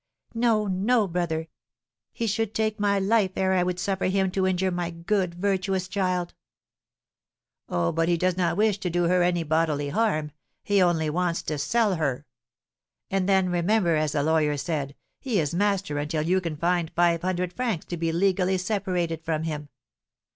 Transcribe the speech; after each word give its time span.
"No, 0.33 0.65
no, 0.65 1.07
brother; 1.07 1.47
he 2.11 2.25
should 2.25 2.55
take 2.55 2.79
my 2.79 2.97
life 2.97 3.33
ere 3.37 3.53
I 3.53 3.61
would 3.61 3.77
suffer 3.79 4.07
him 4.07 4.31
to 4.31 4.47
injure 4.47 4.71
my 4.71 4.89
good, 4.89 5.35
my 5.35 5.41
virtuous 5.49 5.87
child." 5.87 6.33
"Oh, 7.69 7.91
but 7.91 8.09
he 8.09 8.17
does 8.17 8.35
not 8.35 8.57
wish 8.57 8.79
to 8.79 8.89
do 8.89 9.03
her 9.03 9.21
any 9.21 9.43
bodily 9.43 9.89
harm; 9.89 10.31
he 10.63 10.81
only 10.81 11.11
wants 11.11 11.43
to 11.43 11.59
sell 11.59 11.97
her. 11.97 12.25
And 13.11 13.29
then, 13.29 13.49
remember, 13.51 13.95
as 13.95 14.13
the 14.13 14.23
lawyer 14.23 14.57
said, 14.57 14.95
he 15.19 15.39
is 15.39 15.53
master 15.53 15.99
until 15.99 16.23
you 16.23 16.41
can 16.41 16.57
find 16.57 16.89
five 16.95 17.21
hundred 17.21 17.53
francs 17.53 17.85
to 17.85 17.95
be 17.97 18.11
legally 18.11 18.57
separated 18.57 19.23
from 19.23 19.43
him. 19.43 19.69